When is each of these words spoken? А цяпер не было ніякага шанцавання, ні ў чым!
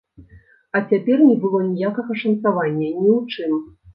А 0.77 0.79
цяпер 0.93 1.17
не 1.27 1.35
было 1.43 1.59
ніякага 1.73 2.11
шанцавання, 2.23 2.89
ні 3.01 3.09
ў 3.17 3.21
чым! 3.53 3.63